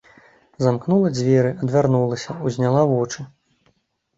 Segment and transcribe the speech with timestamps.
[0.63, 3.29] Замкнула дзверы, адвярнулася, узняла вочы.